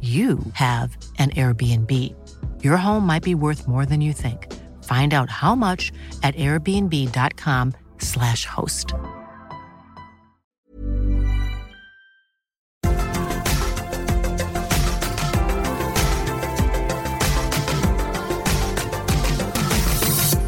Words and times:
you 0.00 0.38
have 0.54 0.96
an 1.18 1.28
Airbnb. 1.30 2.14
Your 2.64 2.78
home 2.78 3.06
might 3.06 3.22
be 3.22 3.34
worth 3.34 3.68
more 3.68 3.84
than 3.84 4.00
you 4.00 4.14
think. 4.14 4.50
Find 4.84 5.12
out 5.12 5.28
how 5.28 5.54
much 5.54 5.92
at 6.22 6.34
airbnb.com/slash 6.36 8.46
host. 8.46 8.94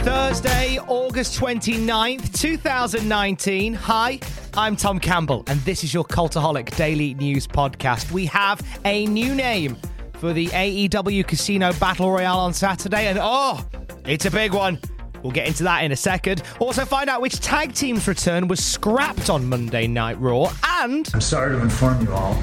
Thursday, 0.03 0.81
August 0.89 1.39
29th, 1.39 2.33
2019. 2.33 3.75
Hi, 3.75 4.19
I'm 4.55 4.77
Tom 4.77 5.01
Campbell, 5.01 5.45
and 5.47 5.59
this 5.61 5.83
is 5.83 5.95
your 5.95 6.05
Cultaholic 6.05 6.77
Daily 6.77 7.15
News 7.15 7.47
Podcast. 7.47 8.13
We 8.13 8.27
have 8.27 8.61
a 8.85 9.07
new 9.07 9.35
name 9.35 9.77
for 10.19 10.35
the 10.35 10.49
AEW 10.49 11.27
Casino 11.27 11.73
Battle 11.75 12.11
Royale 12.11 12.39
on 12.39 12.53
Saturday, 12.53 13.07
and 13.07 13.19
oh, 13.21 13.65
it's 14.05 14.27
a 14.27 14.31
big 14.31 14.53
one. 14.53 14.79
We'll 15.23 15.33
get 15.33 15.47
into 15.47 15.63
that 15.65 15.85
in 15.85 15.93
a 15.93 15.97
second. 15.97 16.43
Also, 16.59 16.85
find 16.85 17.09
out 17.09 17.23
which 17.23 17.41
tag 17.41 17.73
team's 17.73 18.07
return 18.07 18.47
was 18.47 18.63
scrapped 18.63 19.31
on 19.31 19.49
Monday 19.49 19.87
Night 19.87 20.21
Raw, 20.21 20.53
and 20.83 21.09
I'm 21.15 21.21
sorry 21.23 21.57
to 21.57 21.63
inform 21.63 22.03
you 22.05 22.13
all 22.13 22.35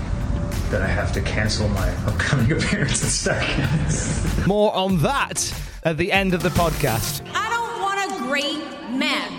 that 0.71 0.81
I 0.81 0.87
have 0.87 1.11
to 1.13 1.21
cancel 1.21 1.67
my 1.69 1.89
upcoming 2.07 2.51
appearance 2.57 3.27
at 3.27 3.35
Starcast. 3.43 4.47
more 4.47 4.73
on 4.75 4.97
that 5.03 5.53
at 5.83 5.97
the 5.97 6.11
end 6.11 6.33
of 6.33 6.41
the 6.41 6.49
podcast. 6.49 7.21
I 7.35 7.49
don't 7.51 7.81
want 7.81 8.11
a 8.11 8.27
great 8.27 8.97
match. 8.97 9.38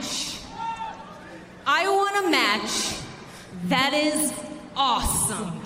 I 1.82 1.88
want 1.88 2.26
a 2.26 2.28
match 2.28 3.00
that 3.68 3.94
is 3.94 4.34
awesome. 4.76 5.59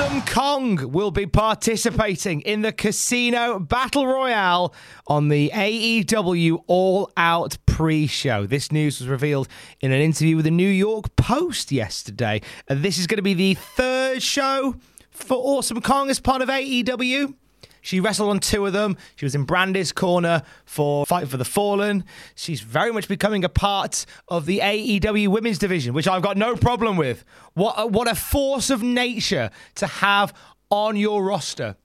Awesome 0.00 0.22
Kong 0.22 0.92
will 0.92 1.10
be 1.10 1.26
participating 1.26 2.40
in 2.40 2.62
the 2.62 2.72
Casino 2.72 3.58
Battle 3.58 4.06
Royale 4.06 4.72
on 5.06 5.28
the 5.28 5.50
AEW 5.52 6.64
All 6.68 7.12
Out 7.18 7.58
pre 7.66 8.06
show. 8.06 8.46
This 8.46 8.72
news 8.72 9.00
was 9.00 9.10
revealed 9.10 9.46
in 9.78 9.92
an 9.92 10.00
interview 10.00 10.36
with 10.36 10.46
the 10.46 10.50
New 10.50 10.70
York 10.70 11.14
Post 11.16 11.70
yesterday. 11.70 12.40
And 12.66 12.82
this 12.82 12.96
is 12.96 13.06
going 13.06 13.18
to 13.18 13.22
be 13.22 13.34
the 13.34 13.52
third 13.52 14.22
show 14.22 14.76
for 15.10 15.36
Awesome 15.36 15.82
Kong 15.82 16.08
as 16.08 16.18
part 16.18 16.40
of 16.40 16.48
AEW. 16.48 17.34
She 17.80 18.00
wrestled 18.00 18.30
on 18.30 18.40
two 18.40 18.66
of 18.66 18.72
them. 18.72 18.96
She 19.16 19.24
was 19.24 19.34
in 19.34 19.44
Brandi's 19.44 19.92
corner 19.92 20.42
for 20.64 21.06
Fight 21.06 21.28
for 21.28 21.36
the 21.36 21.44
Fallen. 21.44 22.04
She's 22.34 22.60
very 22.60 22.92
much 22.92 23.08
becoming 23.08 23.44
a 23.44 23.48
part 23.48 24.06
of 24.28 24.46
the 24.46 24.58
AEW 24.58 25.28
women's 25.28 25.58
division, 25.58 25.94
which 25.94 26.08
I've 26.08 26.22
got 26.22 26.36
no 26.36 26.56
problem 26.56 26.96
with. 26.96 27.24
What 27.54 27.74
a, 27.78 27.86
what 27.86 28.08
a 28.08 28.14
force 28.14 28.70
of 28.70 28.82
nature 28.82 29.50
to 29.76 29.86
have 29.86 30.32
on 30.70 30.96
your 30.96 31.24
roster, 31.24 31.76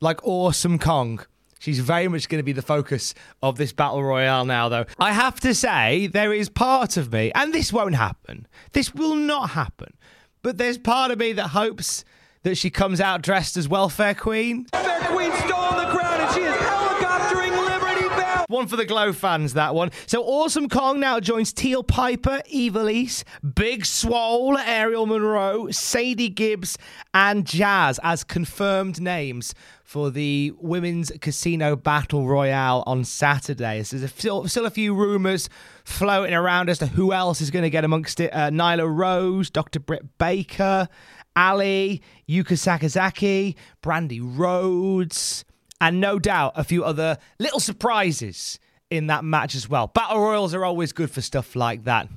like 0.00 0.24
Awesome 0.26 0.78
Kong. 0.78 1.24
She's 1.58 1.78
very 1.78 2.08
much 2.08 2.28
going 2.28 2.40
to 2.40 2.44
be 2.44 2.52
the 2.52 2.60
focus 2.60 3.14
of 3.40 3.56
this 3.56 3.72
battle 3.72 4.02
royale 4.02 4.44
now, 4.44 4.68
though. 4.68 4.84
I 4.98 5.12
have 5.12 5.38
to 5.40 5.54
say, 5.54 6.08
there 6.08 6.32
is 6.32 6.48
part 6.48 6.96
of 6.96 7.12
me, 7.12 7.30
and 7.36 7.54
this 7.54 7.72
won't 7.72 7.94
happen. 7.94 8.48
This 8.72 8.92
will 8.92 9.14
not 9.14 9.50
happen. 9.50 9.94
But 10.42 10.58
there's 10.58 10.76
part 10.76 11.12
of 11.12 11.20
me 11.20 11.32
that 11.34 11.48
hopes 11.48 12.04
that 12.42 12.56
she 12.56 12.70
comes 12.70 13.00
out 13.00 13.22
dressed 13.22 13.56
as 13.56 13.68
Welfare 13.68 14.14
Queen. 14.14 14.66
Welfare 14.72 15.08
Queen 15.08 15.32
stole 15.32 15.70
the 15.72 15.86
crown 15.86 16.20
and 16.20 16.34
she 16.34 16.40
is 16.40 16.54
helicoptering 16.54 17.66
Liberty 17.66 18.08
Belle. 18.08 18.44
One 18.48 18.66
for 18.66 18.76
the 18.76 18.84
Glow 18.84 19.12
fans, 19.12 19.54
that 19.54 19.74
one. 19.74 19.90
So 20.06 20.22
Awesome 20.22 20.68
Kong 20.68 21.00
now 21.00 21.20
joins 21.20 21.52
Teal 21.52 21.82
Piper, 21.82 22.42
Ivelisse, 22.52 23.24
Big 23.54 23.84
Swole, 23.86 24.58
Ariel 24.58 25.06
Monroe, 25.06 25.70
Sadie 25.70 26.28
Gibbs, 26.28 26.76
and 27.14 27.46
Jazz 27.46 28.00
as 28.02 28.24
confirmed 28.24 29.00
names 29.00 29.54
for 29.84 30.10
the 30.10 30.52
Women's 30.58 31.12
Casino 31.20 31.76
Battle 31.76 32.26
Royale 32.26 32.82
on 32.86 33.04
Saturday. 33.04 33.82
So 33.82 33.98
there's 33.98 34.14
still, 34.14 34.48
still 34.48 34.64
a 34.64 34.70
few 34.70 34.94
rumours 34.94 35.50
floating 35.84 36.34
around 36.34 36.70
as 36.70 36.78
to 36.78 36.86
who 36.86 37.12
else 37.12 37.42
is 37.42 37.50
going 37.50 37.64
to 37.64 37.70
get 37.70 37.84
amongst 37.84 38.18
it. 38.18 38.32
Uh, 38.32 38.48
Nyla 38.48 38.90
Rose, 38.90 39.50
Dr. 39.50 39.80
Britt 39.80 40.16
Baker, 40.16 40.88
Allie, 41.34 42.02
Yuka 42.28 42.54
Sakazaki, 42.54 43.54
Brandi 43.82 44.20
Rhodes, 44.22 45.44
and 45.80 46.00
no 46.00 46.18
doubt 46.18 46.52
a 46.54 46.64
few 46.64 46.84
other 46.84 47.18
little 47.38 47.60
surprises 47.60 48.58
in 48.90 49.06
that 49.06 49.24
match 49.24 49.54
as 49.54 49.68
well. 49.68 49.86
Battle 49.86 50.20
Royals 50.20 50.54
are 50.54 50.64
always 50.64 50.92
good 50.92 51.10
for 51.10 51.20
stuff 51.20 51.56
like 51.56 51.84
that. 51.84 52.08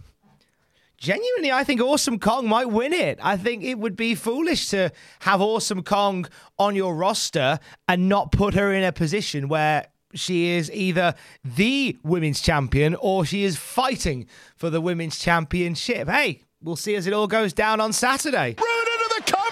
Genuinely, 0.97 1.51
I 1.51 1.63
think 1.63 1.81
Awesome 1.81 2.19
Kong 2.19 2.47
might 2.47 2.69
win 2.69 2.93
it. 2.93 3.19
I 3.21 3.37
think 3.37 3.63
it 3.63 3.77
would 3.77 3.95
be 3.95 4.15
foolish 4.15 4.69
to 4.69 4.91
have 5.19 5.41
Awesome 5.41 5.83
Kong 5.83 6.25
on 6.57 6.75
your 6.75 6.95
roster 6.95 7.59
and 7.87 8.07
not 8.07 8.31
put 8.31 8.53
her 8.53 8.73
in 8.73 8.83
a 8.83 8.91
position 8.91 9.47
where 9.47 9.87
she 10.13 10.51
is 10.51 10.71
either 10.71 11.13
the 11.43 11.97
women's 12.03 12.41
champion 12.41 12.95
or 12.95 13.25
she 13.25 13.43
is 13.43 13.57
fighting 13.57 14.25
for 14.55 14.69
the 14.69 14.79
women's 14.79 15.19
championship. 15.19 16.07
Hey, 16.07 16.41
we'll 16.61 16.77
see 16.77 16.95
as 16.95 17.07
it 17.07 17.13
all 17.13 17.27
goes 17.27 17.51
down 17.51 17.81
on 17.81 17.91
Saturday. 17.91 18.55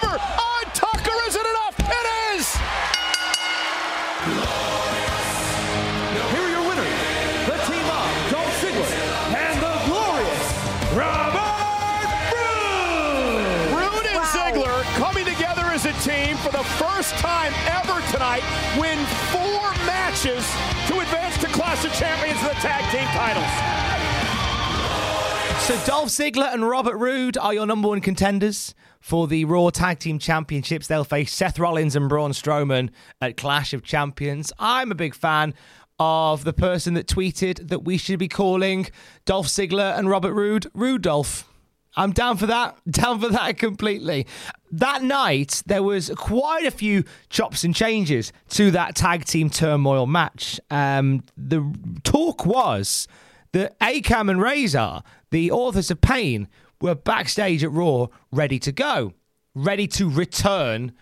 Run 0.04 0.14
into 0.14 0.18
the 0.18 0.18
cover 0.18 0.18
on 0.40 0.64
Tucker. 0.74 1.10
Oh, 1.10 1.28
is 1.28 1.34
it 1.36 1.46
enough? 1.46 1.76
It 1.80 2.06
is. 2.36 2.44
Here 6.30 6.42
are 6.42 6.50
your 6.50 6.64
winners, 6.68 7.00
the 7.46 7.56
team 7.64 7.86
of 7.88 8.08
Dolph 8.30 8.54
Ziggler 8.60 8.92
and 9.34 9.56
the 9.60 9.74
glorious 9.88 10.46
Robert 10.94 12.08
Roode. 12.32 13.72
Rude 13.72 14.06
and 14.06 14.24
Ziggler 14.28 14.82
coming 14.96 15.24
together 15.24 15.66
as 15.72 15.84
a 15.86 15.92
team 16.04 16.36
for 16.38 16.52
the 16.52 16.64
first 16.76 17.14
time 17.16 17.52
ever 17.66 18.00
tonight. 18.12 18.44
Win 18.78 18.98
four 19.32 19.72
matches 19.86 20.44
to 20.88 21.00
advance 21.00 21.38
to 21.38 21.46
Clash 21.48 21.84
of 21.84 21.92
Champions 21.94 22.40
of 22.42 22.48
the 22.48 22.60
tag 22.60 22.84
team 22.92 23.08
titles. 23.16 23.83
So 25.64 25.82
Dolph 25.86 26.10
Ziggler 26.10 26.52
and 26.52 26.68
Robert 26.68 26.98
Roode 26.98 27.38
are 27.38 27.54
your 27.54 27.64
number 27.64 27.88
one 27.88 28.02
contenders 28.02 28.74
for 29.00 29.26
the 29.26 29.46
Raw 29.46 29.70
Tag 29.70 29.98
Team 29.98 30.18
Championships. 30.18 30.86
They'll 30.86 31.04
face 31.04 31.32
Seth 31.32 31.58
Rollins 31.58 31.96
and 31.96 32.06
Braun 32.06 32.32
Strowman 32.32 32.90
at 33.22 33.38
Clash 33.38 33.72
of 33.72 33.82
Champions. 33.82 34.52
I'm 34.58 34.92
a 34.92 34.94
big 34.94 35.14
fan 35.14 35.54
of 35.98 36.44
the 36.44 36.52
person 36.52 36.92
that 36.94 37.06
tweeted 37.06 37.68
that 37.68 37.82
we 37.82 37.96
should 37.96 38.18
be 38.18 38.28
calling 38.28 38.88
Dolph 39.24 39.46
Ziggler 39.46 39.98
and 39.98 40.10
Robert 40.10 40.34
Roode 40.34 40.66
Rudolph. 40.74 41.50
I'm 41.96 42.12
down 42.12 42.36
for 42.36 42.46
that. 42.46 42.76
Down 42.90 43.18
for 43.18 43.30
that 43.30 43.56
completely. 43.56 44.26
that 44.70 45.02
night, 45.02 45.62
there 45.64 45.82
was 45.82 46.10
quite 46.14 46.66
a 46.66 46.70
few 46.70 47.04
chops 47.30 47.64
and 47.64 47.74
changes 47.74 48.34
to 48.50 48.70
that 48.72 48.96
tag 48.96 49.24
team 49.24 49.48
turmoil 49.48 50.06
match. 50.06 50.60
Um, 50.70 51.24
the 51.38 51.64
talk 52.02 52.44
was 52.44 53.08
that 53.54 53.78
Akam 53.78 54.28
and 54.28 54.42
Rezar, 54.42 55.02
the 55.30 55.50
authors 55.50 55.90
of 55.90 56.00
Pain, 56.00 56.48
were 56.80 56.94
backstage 56.94 57.64
at 57.64 57.70
Raw 57.70 58.08
ready 58.30 58.58
to 58.58 58.72
go, 58.72 59.14
ready 59.54 59.86
to 59.86 60.10
return 60.10 60.92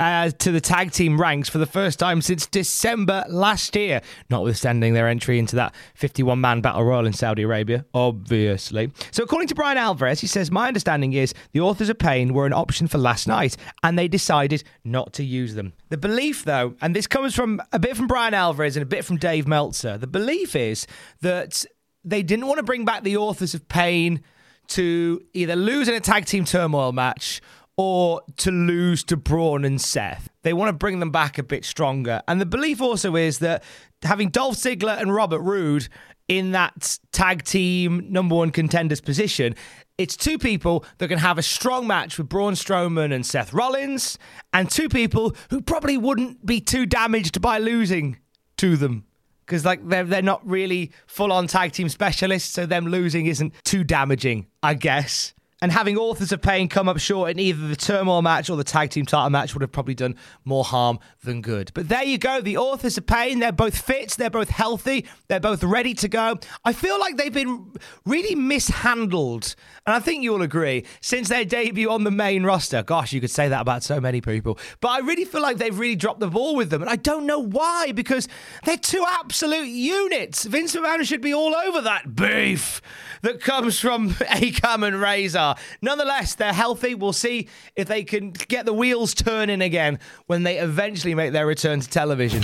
uh, 0.00 0.30
to 0.30 0.52
the 0.52 0.60
tag 0.60 0.92
team 0.92 1.20
ranks 1.20 1.48
for 1.48 1.58
the 1.58 1.66
first 1.66 1.98
time 1.98 2.22
since 2.22 2.46
December 2.46 3.24
last 3.28 3.74
year, 3.76 4.00
notwithstanding 4.30 4.94
their 4.94 5.08
entry 5.08 5.38
into 5.38 5.56
that 5.56 5.74
51 5.94 6.40
man 6.40 6.60
battle 6.60 6.84
royal 6.84 7.06
in 7.06 7.12
Saudi 7.12 7.42
Arabia, 7.42 7.84
obviously. 7.94 8.90
So, 9.10 9.22
according 9.22 9.48
to 9.48 9.54
Brian 9.54 9.78
Alvarez, 9.78 10.20
he 10.20 10.26
says, 10.26 10.50
My 10.50 10.68
understanding 10.68 11.12
is 11.12 11.34
the 11.52 11.60
authors 11.60 11.88
of 11.88 11.98
Pain 11.98 12.32
were 12.32 12.46
an 12.46 12.52
option 12.52 12.86
for 12.86 12.98
last 12.98 13.26
night 13.28 13.56
and 13.82 13.98
they 13.98 14.08
decided 14.08 14.64
not 14.84 15.12
to 15.14 15.24
use 15.24 15.54
them. 15.54 15.72
The 15.90 15.98
belief, 15.98 16.44
though, 16.44 16.74
and 16.80 16.96
this 16.96 17.06
comes 17.06 17.34
from 17.34 17.60
a 17.72 17.78
bit 17.78 17.96
from 17.96 18.06
Brian 18.06 18.34
Alvarez 18.34 18.76
and 18.76 18.82
a 18.82 18.86
bit 18.86 19.04
from 19.04 19.16
Dave 19.16 19.46
Meltzer, 19.46 19.98
the 19.98 20.06
belief 20.06 20.56
is 20.56 20.86
that 21.20 21.64
they 22.04 22.22
didn't 22.22 22.46
want 22.46 22.58
to 22.58 22.64
bring 22.64 22.84
back 22.84 23.02
the 23.02 23.16
authors 23.16 23.54
of 23.54 23.68
Pain 23.68 24.22
to 24.68 25.20
either 25.32 25.56
lose 25.56 25.88
in 25.88 25.94
a 25.94 26.00
tag 26.00 26.24
team 26.24 26.44
turmoil 26.44 26.92
match 26.92 27.40
or 27.76 28.20
to 28.36 28.50
lose 28.50 29.02
to 29.04 29.16
Braun 29.16 29.64
and 29.64 29.80
Seth. 29.80 30.28
They 30.42 30.52
want 30.52 30.68
to 30.68 30.72
bring 30.72 31.00
them 31.00 31.10
back 31.10 31.38
a 31.38 31.42
bit 31.42 31.64
stronger. 31.64 32.22
And 32.28 32.40
the 32.40 32.46
belief 32.46 32.80
also 32.80 33.16
is 33.16 33.38
that 33.38 33.62
having 34.02 34.28
Dolph 34.28 34.56
Ziggler 34.56 35.00
and 35.00 35.14
Robert 35.14 35.40
Roode 35.40 35.88
in 36.28 36.52
that 36.52 36.98
tag 37.12 37.44
team 37.44 38.06
number 38.10 38.34
one 38.34 38.50
contenders 38.50 39.00
position, 39.00 39.54
it's 39.98 40.16
two 40.16 40.38
people 40.38 40.84
that 40.98 41.08
can 41.08 41.18
have 41.18 41.38
a 41.38 41.42
strong 41.42 41.86
match 41.86 42.18
with 42.18 42.28
Braun 42.28 42.54
Strowman 42.54 43.12
and 43.12 43.24
Seth 43.24 43.52
Rollins, 43.52 44.18
and 44.52 44.70
two 44.70 44.88
people 44.88 45.34
who 45.50 45.60
probably 45.60 45.96
wouldn't 45.96 46.44
be 46.44 46.60
too 46.60 46.86
damaged 46.86 47.40
by 47.40 47.58
losing 47.58 48.18
to 48.58 48.76
them 48.76 49.04
because 49.52 49.66
like 49.66 49.86
they're 49.86 50.04
they're 50.04 50.22
not 50.22 50.40
really 50.48 50.92
full 51.06 51.30
on 51.30 51.46
tag 51.46 51.72
team 51.72 51.90
specialists, 51.90 52.50
so 52.50 52.64
them 52.64 52.86
losing 52.86 53.26
isn't 53.26 53.52
too 53.64 53.84
damaging, 53.84 54.46
I 54.62 54.72
guess. 54.72 55.34
And 55.62 55.70
having 55.70 55.96
authors 55.96 56.32
of 56.32 56.42
pain 56.42 56.68
come 56.68 56.88
up 56.88 56.98
short 56.98 57.30
in 57.30 57.38
either 57.38 57.68
the 57.68 57.76
turmoil 57.76 58.20
match 58.20 58.50
or 58.50 58.56
the 58.56 58.64
tag 58.64 58.90
team 58.90 59.06
title 59.06 59.30
match 59.30 59.54
would 59.54 59.62
have 59.62 59.70
probably 59.70 59.94
done 59.94 60.16
more 60.44 60.64
harm 60.64 60.98
than 61.22 61.40
good. 61.40 61.70
But 61.72 61.88
there 61.88 62.02
you 62.02 62.18
go. 62.18 62.40
The 62.40 62.56
authors 62.56 62.98
of 62.98 63.06
pain, 63.06 63.38
they're 63.38 63.52
both 63.52 63.78
fit, 63.78 64.10
they're 64.18 64.28
both 64.28 64.48
healthy, 64.50 65.06
they're 65.28 65.38
both 65.38 65.62
ready 65.62 65.94
to 65.94 66.08
go. 66.08 66.38
I 66.64 66.72
feel 66.72 66.98
like 66.98 67.16
they've 67.16 67.32
been 67.32 67.72
really 68.04 68.34
mishandled. 68.34 69.54
And 69.86 69.94
I 69.94 70.00
think 70.00 70.24
you'll 70.24 70.42
agree 70.42 70.84
since 71.00 71.28
their 71.28 71.44
debut 71.44 71.88
on 71.88 72.02
the 72.02 72.10
main 72.10 72.42
roster. 72.42 72.82
Gosh, 72.82 73.12
you 73.12 73.20
could 73.20 73.30
say 73.30 73.48
that 73.48 73.60
about 73.60 73.84
so 73.84 74.00
many 74.00 74.20
people. 74.20 74.58
But 74.80 74.88
I 74.88 74.98
really 74.98 75.24
feel 75.24 75.42
like 75.42 75.58
they've 75.58 75.78
really 75.78 75.94
dropped 75.94 76.20
the 76.20 76.28
ball 76.28 76.56
with 76.56 76.70
them. 76.70 76.82
And 76.82 76.90
I 76.90 76.96
don't 76.96 77.24
know 77.24 77.38
why, 77.38 77.92
because 77.92 78.26
they're 78.64 78.76
two 78.76 79.04
absolute 79.08 79.68
units. 79.68 80.44
Vince 80.44 80.74
McMahon 80.74 81.04
should 81.06 81.20
be 81.20 81.32
all 81.32 81.54
over 81.54 81.80
that 81.82 82.16
beef 82.16 82.82
that 83.22 83.40
comes 83.40 83.78
from 83.78 84.10
Akam 84.14 84.86
and 84.86 85.00
Rezar. 85.00 85.51
Nonetheless, 85.80 86.34
they're 86.34 86.52
healthy. 86.52 86.94
We'll 86.94 87.12
see 87.12 87.48
if 87.76 87.88
they 87.88 88.04
can 88.04 88.30
get 88.30 88.66
the 88.66 88.72
wheels 88.72 89.14
turning 89.14 89.60
again 89.62 89.98
when 90.26 90.42
they 90.42 90.58
eventually 90.58 91.14
make 91.14 91.32
their 91.32 91.46
return 91.46 91.80
to 91.80 91.88
television. 91.88 92.42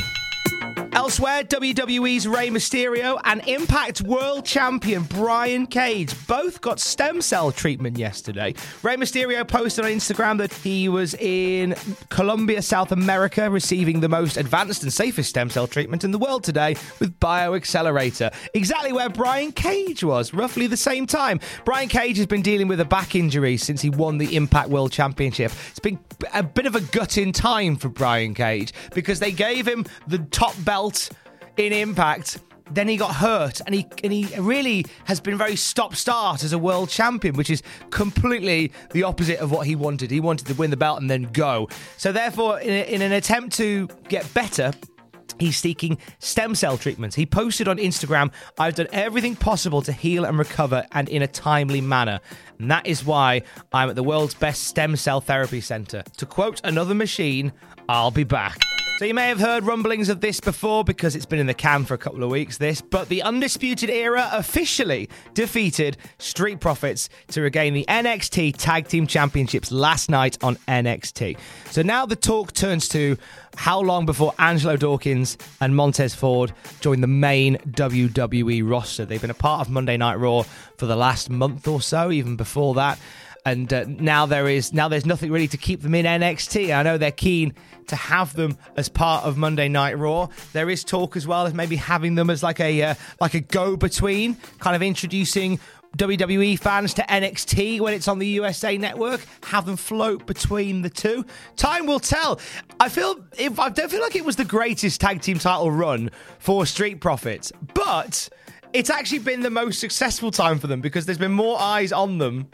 Elsewhere, 1.09 1.43
WWE's 1.43 2.29
Rey 2.29 2.51
Mysterio 2.51 3.19
and 3.25 3.41
Impact 3.49 4.03
World 4.03 4.45
Champion 4.45 5.05
Brian 5.05 5.67
Cage 5.67 6.15
both 6.27 6.61
got 6.61 6.79
stem 6.79 7.23
cell 7.23 7.51
treatment 7.51 7.97
yesterday. 7.97 8.55
Rey 8.83 8.97
Mysterio 8.97 9.49
posted 9.49 9.87
on 9.87 9.91
Instagram 9.91 10.37
that 10.37 10.53
he 10.53 10.87
was 10.91 11.15
in 11.15 11.75
Colombia, 12.11 12.61
South 12.61 12.93
America, 12.93 13.49
receiving 13.49 14.01
the 14.01 14.09
most 14.11 14.37
advanced 14.37 14.83
and 14.83 14.93
safest 14.93 15.31
stem 15.31 15.49
cell 15.49 15.67
treatment 15.67 16.05
in 16.05 16.11
the 16.11 16.19
world 16.19 16.45
today 16.45 16.77
with 16.99 17.19
BioAccelerator. 17.21 18.31
Exactly 18.53 18.93
where 18.93 19.09
Brian 19.09 19.51
Cage 19.51 20.05
was, 20.05 20.35
roughly 20.35 20.67
the 20.67 20.77
same 20.77 21.07
time. 21.07 21.41
Brian 21.65 21.89
Cage 21.89 22.19
has 22.19 22.27
been 22.27 22.43
dealing 22.43 22.69
with 22.69 22.81
a 22.81 22.85
back 22.85 23.15
injury 23.15 23.57
since 23.57 23.81
he 23.81 23.89
won 23.89 24.19
the 24.19 24.37
Impact 24.37 24.69
World 24.69 24.93
Championship. 24.93 25.53
It's 25.71 25.79
been 25.79 25.99
a 26.35 26.43
bit 26.43 26.67
of 26.67 26.75
a 26.75 26.83
gutting 26.83 27.33
time 27.33 27.77
for 27.77 27.89
Brian 27.89 28.35
Cage 28.35 28.75
because 28.93 29.21
they 29.21 29.33
gave 29.33 29.67
him 29.67 29.87
the 30.07 30.19
top 30.19 30.55
belt 30.67 30.98
in 31.59 31.73
Impact. 31.73 32.39
Then 32.71 32.87
he 32.87 32.97
got 32.97 33.15
hurt, 33.15 33.63
and 33.65 33.75
he 33.75 33.87
and 34.05 34.13
he 34.13 34.27
really 34.39 34.85
has 35.05 35.21
been 35.21 35.39
very 35.39 35.57
stop-start 35.57 36.45
as 36.45 36.53
a 36.53 36.59
world 36.59 36.91
champion, 36.91 37.35
which 37.35 37.49
is 37.49 37.63
completely 37.91 38.73
the 38.91 39.05
opposite 39.05 39.39
of 39.39 39.51
what 39.51 39.67
he 39.67 39.75
wanted. 39.75 40.11
He 40.11 40.21
wanted 40.21 40.47
to 40.49 40.55
win 40.55 40.71
the 40.71 40.77
belt 40.77 41.01
and 41.01 41.11
then 41.11 41.23
go. 41.33 41.69
So 41.97 42.13
therefore, 42.13 42.61
in, 42.61 42.71
a, 42.71 42.95
in 42.95 43.01
an 43.01 43.13
attempt 43.13 43.57
to 43.57 43.89
get 44.09 44.33
better, 44.35 44.73
He's 45.39 45.57
seeking 45.57 45.99
stem 46.19 46.57
cell 46.57 46.77
treatments. 46.77 47.15
He 47.15 47.25
posted 47.25 47.69
on 47.69 47.79
Instagram, 47.79 48.33
I've 48.59 48.75
done 48.75 48.89
everything 48.91 49.37
possible 49.37 49.83
to 49.83 49.93
heal 49.93 50.25
and 50.25 50.37
recover 50.37 50.85
and 50.91 51.09
in 51.09 51.23
a 51.23 51.29
timely 51.29 51.81
manner. 51.81 52.19
And 52.59 52.71
that 52.73 52.89
is 52.89 53.05
why 53.05 53.43
I'm 53.73 53.91
at 53.91 53.95
the 53.95 54.03
world's 54.03 54.35
best 54.35 54.65
stem 54.65 54.97
cell 54.97 55.21
therapy 55.21 55.61
center. 55.61 56.03
To 56.17 56.27
quote 56.27 56.61
another 56.65 56.95
machine, 56.95 57.53
I'll 57.89 58.11
be 58.11 58.25
back. 58.25 58.68
So 58.99 59.05
you 59.05 59.15
may 59.15 59.29
have 59.29 59.39
heard 59.39 59.63
rumblings 59.63 60.09
of 60.09 60.21
this 60.21 60.41
before 60.41 60.83
because 60.83 61.15
it's 61.15 61.25
been 61.25 61.39
in 61.39 61.47
the 61.47 61.55
can 61.55 61.85
for 61.85 61.95
a 61.95 61.99
couple 61.99 62.25
of 62.25 62.31
weeks, 62.31 62.59
this, 62.59 62.81
but 62.81 63.09
the 63.09 63.23
Undisputed 63.23 63.91
Era 63.91 64.29
officially 64.33 65.09
defeated 65.35 65.97
Street 66.19 66.59
Profits 66.59 67.09
to 67.29 67.41
regain 67.41 67.75
the 67.75 67.85
NXT 67.89 68.57
Tag 68.59 68.89
Team 68.89 69.07
Championships 69.07 69.71
last 69.71 70.11
night 70.11 70.37
on 70.43 70.57
NXT. 70.67 71.39
So 71.71 71.83
now 71.83 72.07
the 72.07 72.17
talk 72.17 72.53
turns 72.55 72.89
to 72.89 73.17
how 73.55 73.79
long 73.81 74.05
before 74.05 74.35
Angelo 74.41 74.77
Dawkins 74.77 75.39
and 75.61 75.77
Montez 75.77 76.17
Ford 76.17 76.53
join 76.81 77.01
the 77.01 77.07
main 77.07 77.57
WWE 77.71 78.69
roster. 78.69 79.05
They've 79.05 79.21
been 79.21 79.31
a 79.31 79.35
part 79.35 79.61
of 79.61 79.71
Monday 79.71 79.97
Night 79.97 80.17
Raw 80.17 80.43
for 80.77 80.87
the 80.87 80.97
last 80.97 81.31
month 81.31 81.69
or 81.69 81.81
so, 81.81 82.11
even 82.11 82.35
before 82.35 82.75
that 82.75 82.99
and 83.49 83.73
uh, 83.73 83.85
now 83.87 84.27
there 84.27 84.49
is 84.49 84.73
now 84.73 84.89
there's 84.89 85.07
nothing 85.07 85.33
really 85.33 85.49
to 85.49 85.57
keep 85.57 85.81
them 85.83 85.95
in 85.95 86.05
NXT. 86.05 86.77
I 86.77 86.83
know 86.83 86.99
they're 86.99 87.11
keen 87.11 87.55
to 87.87 87.97
have 87.97 88.35
them 88.35 88.59
as 88.77 88.89
part 88.89 89.25
of 89.25 89.37
Monday 89.37 89.69
Night 89.69 89.99
Raw. 89.99 90.29
There 90.53 90.69
is 90.69 90.85
talk 90.85 91.17
as 91.17 91.27
well 91.27 91.47
as 91.47 91.55
maybe 91.55 91.77
having 91.77 92.15
them 92.15 92.31
as 92.31 92.43
like 92.43 92.61
a 92.61 92.83
uh, 92.83 92.95
like 93.21 93.35
a 93.35 93.41
go 93.41 93.77
between, 93.77 94.37
kind 94.59 94.77
of 94.77 94.83
introducing 94.83 95.59
WWE 95.97 96.59
fans 96.59 96.93
to 96.95 97.03
NXT 97.03 97.81
when 97.81 97.95
it's 97.95 98.09
on 98.09 98.19
the 98.19 98.27
USA 98.27 98.77
network, 98.77 99.23
have 99.45 99.65
them 99.65 99.77
float 99.77 100.27
between 100.27 100.83
the 100.83 100.91
two. 100.91 101.25
Time 101.57 101.87
will 101.87 102.01
tell. 102.01 102.39
I 102.79 102.91
feel 102.91 103.25
if 103.39 103.59
I 103.59 103.71
don't 103.71 103.91
feel 103.91 104.03
like 104.03 104.17
it 104.17 104.25
was 104.25 104.37
the 104.37 104.45
greatest 104.45 105.01
tag 105.01 105.23
team 105.23 105.39
title 105.39 105.71
run 105.71 106.11
for 106.39 106.67
Street 106.67 107.01
Profits, 107.01 107.53
but 107.75 108.29
it's 108.75 108.91
actually 108.91 109.21
been 109.21 109.41
the 109.41 109.51
most 109.51 109.81
successful 109.81 110.31
time 110.31 110.59
for 110.59 110.67
them 110.67 110.83
because 110.83 111.07
there's 111.07 111.19
been 111.19 111.33
more 111.33 111.59
eyes 111.59 111.91
on 111.91 112.19
them 112.19 112.49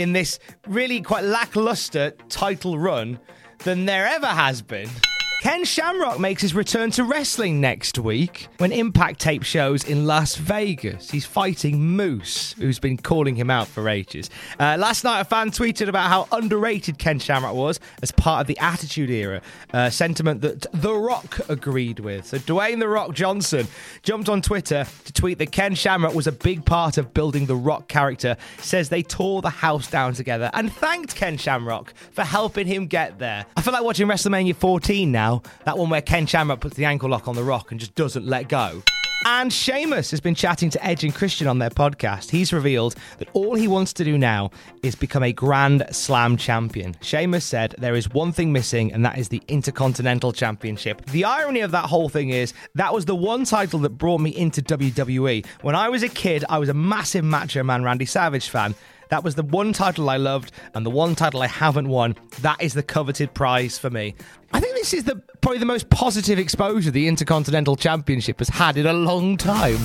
in 0.00 0.12
this 0.12 0.38
really 0.66 1.02
quite 1.02 1.24
lackluster 1.24 2.12
title 2.28 2.78
run 2.78 3.20
than 3.64 3.84
there 3.84 4.06
ever 4.06 4.26
has 4.26 4.62
been. 4.62 4.88
Ken 5.40 5.64
Shamrock 5.64 6.20
makes 6.20 6.42
his 6.42 6.54
return 6.54 6.90
to 6.90 7.02
wrestling 7.02 7.62
next 7.62 7.98
week 7.98 8.48
when 8.58 8.72
Impact 8.72 9.18
tape 9.18 9.42
shows 9.42 9.84
in 9.84 10.06
Las 10.06 10.36
Vegas. 10.36 11.10
He's 11.10 11.24
fighting 11.24 11.80
Moose, 11.80 12.52
who's 12.58 12.78
been 12.78 12.98
calling 12.98 13.36
him 13.36 13.48
out 13.48 13.66
for 13.66 13.88
ages. 13.88 14.28
Uh, 14.58 14.76
last 14.78 15.02
night, 15.02 15.20
a 15.20 15.24
fan 15.24 15.50
tweeted 15.50 15.88
about 15.88 16.10
how 16.10 16.28
underrated 16.30 16.98
Ken 16.98 17.18
Shamrock 17.18 17.54
was 17.54 17.80
as 18.02 18.12
part 18.12 18.42
of 18.42 18.48
the 18.48 18.58
Attitude 18.58 19.08
Era, 19.08 19.40
a 19.70 19.90
sentiment 19.90 20.42
that 20.42 20.66
The 20.74 20.92
Rock 20.92 21.40
agreed 21.48 22.00
with. 22.00 22.26
So 22.26 22.36
Dwayne 22.36 22.78
The 22.78 22.88
Rock 22.88 23.14
Johnson 23.14 23.66
jumped 24.02 24.28
on 24.28 24.42
Twitter 24.42 24.84
to 25.06 25.12
tweet 25.14 25.38
that 25.38 25.52
Ken 25.52 25.74
Shamrock 25.74 26.14
was 26.14 26.26
a 26.26 26.32
big 26.32 26.66
part 26.66 26.98
of 26.98 27.14
building 27.14 27.46
the 27.46 27.56
Rock 27.56 27.88
character, 27.88 28.36
says 28.58 28.90
they 28.90 29.02
tore 29.02 29.40
the 29.40 29.48
house 29.48 29.90
down 29.90 30.12
together, 30.12 30.50
and 30.52 30.70
thanked 30.70 31.16
Ken 31.16 31.38
Shamrock 31.38 31.94
for 32.12 32.24
helping 32.24 32.66
him 32.66 32.86
get 32.86 33.18
there. 33.18 33.46
I 33.56 33.62
feel 33.62 33.72
like 33.72 33.84
watching 33.84 34.06
WrestleMania 34.06 34.54
14 34.54 35.10
now 35.10 35.29
that 35.64 35.78
one 35.78 35.90
where 35.90 36.02
Ken 36.02 36.26
Shamrock 36.26 36.60
puts 36.60 36.76
the 36.76 36.84
ankle 36.84 37.08
lock 37.08 37.28
on 37.28 37.34
the 37.36 37.44
rock 37.44 37.70
and 37.70 37.78
just 37.78 37.94
doesn't 37.94 38.26
let 38.26 38.48
go. 38.48 38.82
And 39.26 39.52
Sheamus 39.52 40.10
has 40.12 40.20
been 40.20 40.34
chatting 40.34 40.70
to 40.70 40.82
Edge 40.84 41.04
and 41.04 41.14
Christian 41.14 41.46
on 41.46 41.58
their 41.58 41.68
podcast. 41.68 42.30
He's 42.30 42.54
revealed 42.54 42.94
that 43.18 43.28
all 43.34 43.54
he 43.54 43.68
wants 43.68 43.92
to 43.94 44.04
do 44.04 44.16
now 44.16 44.50
is 44.82 44.94
become 44.94 45.22
a 45.22 45.30
Grand 45.30 45.84
Slam 45.90 46.38
champion. 46.38 46.96
Sheamus 47.02 47.44
said 47.44 47.74
there 47.76 47.94
is 47.94 48.08
one 48.08 48.32
thing 48.32 48.50
missing, 48.50 48.90
and 48.94 49.04
that 49.04 49.18
is 49.18 49.28
the 49.28 49.42
Intercontinental 49.46 50.32
Championship. 50.32 51.04
The 51.10 51.24
irony 51.24 51.60
of 51.60 51.70
that 51.72 51.84
whole 51.84 52.08
thing 52.08 52.30
is 52.30 52.54
that 52.76 52.94
was 52.94 53.04
the 53.04 53.14
one 53.14 53.44
title 53.44 53.80
that 53.80 53.90
brought 53.90 54.22
me 54.22 54.34
into 54.34 54.62
WWE. 54.62 55.44
When 55.60 55.74
I 55.74 55.90
was 55.90 56.02
a 56.02 56.08
kid, 56.08 56.46
I 56.48 56.56
was 56.56 56.70
a 56.70 56.74
massive 56.74 57.24
Macho 57.24 57.62
Man 57.62 57.84
Randy 57.84 58.06
Savage 58.06 58.48
fan. 58.48 58.74
That 59.10 59.24
was 59.24 59.34
the 59.34 59.42
one 59.42 59.72
title 59.72 60.08
I 60.08 60.16
loved, 60.16 60.52
and 60.74 60.86
the 60.86 60.90
one 60.90 61.14
title 61.14 61.42
I 61.42 61.48
haven't 61.48 61.88
won. 61.88 62.16
That 62.40 62.62
is 62.62 62.74
the 62.74 62.82
coveted 62.82 63.34
prize 63.34 63.76
for 63.76 63.90
me. 63.90 64.14
I 64.52 64.60
think 64.60 64.74
this 64.76 64.94
is 64.94 65.04
the 65.04 65.16
probably 65.40 65.58
the 65.58 65.66
most 65.66 65.90
positive 65.90 66.38
exposure 66.38 66.90
the 66.90 67.08
Intercontinental 67.08 67.76
Championship 67.76 68.38
has 68.38 68.48
had 68.48 68.76
in 68.76 68.86
a 68.86 68.92
long 68.92 69.36
time. 69.36 69.78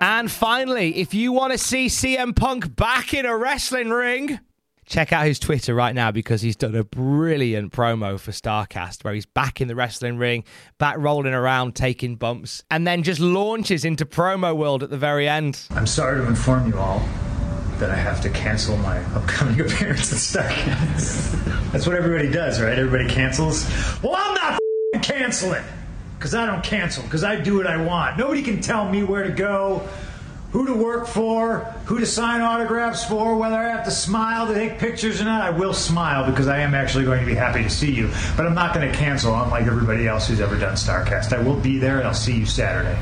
And 0.00 0.30
finally, 0.30 0.96
if 0.96 1.14
you 1.14 1.32
want 1.32 1.52
to 1.52 1.58
see 1.58 1.86
CM 1.86 2.34
Punk 2.34 2.74
back 2.76 3.14
in 3.14 3.24
a 3.24 3.36
wrestling 3.36 3.90
ring, 3.90 4.40
check 4.86 5.12
out 5.12 5.24
his 5.24 5.38
Twitter 5.38 5.74
right 5.74 5.94
now 5.94 6.10
because 6.10 6.42
he's 6.42 6.56
done 6.56 6.74
a 6.74 6.84
brilliant 6.84 7.72
promo 7.72 8.18
for 8.18 8.32
StarCast 8.32 9.04
where 9.04 9.14
he's 9.14 9.24
back 9.24 9.60
in 9.60 9.68
the 9.68 9.74
wrestling 9.74 10.18
ring, 10.18 10.44
back 10.78 10.96
rolling 10.98 11.32
around, 11.32 11.74
taking 11.76 12.16
bumps, 12.16 12.62
and 12.70 12.86
then 12.86 13.02
just 13.02 13.20
launches 13.20 13.84
into 13.84 14.04
promo 14.04 14.54
world 14.54 14.82
at 14.82 14.90
the 14.90 14.98
very 14.98 15.28
end. 15.28 15.66
I'm 15.70 15.86
sorry 15.86 16.20
to 16.20 16.26
inform 16.26 16.68
you 16.68 16.78
all 16.78 17.02
that 17.78 17.90
I 17.90 17.94
have 17.94 18.20
to 18.22 18.30
cancel 18.30 18.76
my 18.78 18.98
upcoming 19.14 19.60
appearance 19.66 20.12
at 20.34 20.44
StarCast. 20.50 21.72
That's 21.72 21.86
what 21.86 21.96
everybody 21.96 22.30
does, 22.30 22.60
right? 22.60 22.78
Everybody 22.78 23.08
cancels. 23.08 23.68
Well, 24.02 24.14
I'm 24.16 24.34
not 24.34 24.58
canceling 25.02 25.64
because 26.18 26.34
I 26.34 26.46
don't 26.46 26.64
cancel 26.64 27.02
because 27.04 27.24
I 27.24 27.36
do 27.36 27.56
what 27.56 27.66
I 27.66 27.82
want. 27.82 28.18
Nobody 28.18 28.42
can 28.42 28.60
tell 28.60 28.88
me 28.88 29.02
where 29.02 29.24
to 29.24 29.30
go, 29.30 29.86
who 30.52 30.66
to 30.66 30.74
work 30.74 31.06
for, 31.06 31.60
who 31.84 31.98
to 31.98 32.06
sign 32.06 32.40
autographs 32.40 33.04
for, 33.04 33.36
whether 33.36 33.56
I 33.56 33.68
have 33.68 33.84
to 33.84 33.90
smile 33.90 34.46
to 34.46 34.54
take 34.54 34.78
pictures 34.78 35.20
or 35.20 35.24
not. 35.24 35.42
I 35.42 35.50
will 35.50 35.74
smile 35.74 36.28
because 36.30 36.48
I 36.48 36.60
am 36.60 36.74
actually 36.74 37.04
going 37.04 37.20
to 37.20 37.26
be 37.26 37.34
happy 37.34 37.62
to 37.62 37.70
see 37.70 37.92
you, 37.92 38.10
but 38.36 38.46
I'm 38.46 38.54
not 38.54 38.74
going 38.74 38.90
to 38.90 38.96
cancel 38.96 39.34
unlike 39.34 39.66
everybody 39.66 40.06
else 40.06 40.28
who's 40.28 40.40
ever 40.40 40.58
done 40.58 40.74
StarCast. 40.74 41.36
I 41.36 41.42
will 41.42 41.60
be 41.60 41.78
there 41.78 41.98
and 41.98 42.08
I'll 42.08 42.14
see 42.14 42.38
you 42.38 42.46
Saturday. 42.46 42.96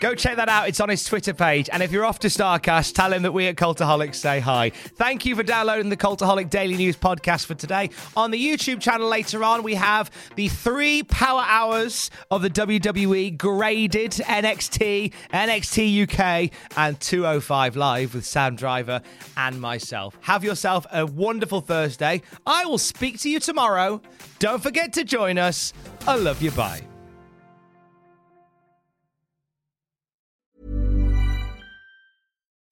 Go 0.00 0.14
check 0.14 0.36
that 0.36 0.48
out. 0.48 0.68
It's 0.68 0.78
on 0.80 0.88
his 0.88 1.04
Twitter 1.04 1.34
page. 1.34 1.68
And 1.72 1.82
if 1.82 1.90
you're 1.90 2.04
off 2.04 2.20
to 2.20 2.28
Starcast, 2.28 2.94
tell 2.94 3.12
him 3.12 3.22
that 3.22 3.32
we 3.32 3.48
at 3.48 3.56
Cultaholics 3.56 4.14
say 4.14 4.38
hi. 4.38 4.70
Thank 4.70 5.26
you 5.26 5.34
for 5.34 5.42
downloading 5.42 5.88
the 5.90 5.96
Cultaholic 5.96 6.50
Daily 6.50 6.76
News 6.76 6.96
podcast 6.96 7.46
for 7.46 7.54
today. 7.54 7.90
On 8.16 8.30
the 8.30 8.38
YouTube 8.38 8.80
channel 8.80 9.08
later 9.08 9.42
on, 9.42 9.64
we 9.64 9.74
have 9.74 10.10
the 10.36 10.46
three 10.48 11.02
power 11.02 11.42
hours 11.44 12.12
of 12.30 12.42
the 12.42 12.50
WWE 12.50 13.36
graded 13.36 14.12
NXT, 14.12 15.12
NXT 15.32 16.02
UK, 16.04 16.52
and 16.76 17.00
205 17.00 17.76
Live 17.76 18.14
with 18.14 18.24
Sam 18.24 18.54
Driver 18.54 19.02
and 19.36 19.60
myself. 19.60 20.16
Have 20.20 20.44
yourself 20.44 20.86
a 20.92 21.06
wonderful 21.06 21.60
Thursday. 21.60 22.22
I 22.46 22.64
will 22.66 22.78
speak 22.78 23.18
to 23.20 23.30
you 23.30 23.40
tomorrow. 23.40 24.00
Don't 24.38 24.62
forget 24.62 24.92
to 24.92 25.02
join 25.02 25.38
us. 25.38 25.72
I 26.06 26.14
love 26.14 26.40
you. 26.40 26.52
Bye. 26.52 26.82